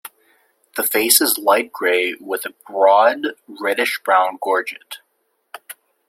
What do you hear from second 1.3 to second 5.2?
light grey with a broad reddish-brown gorget.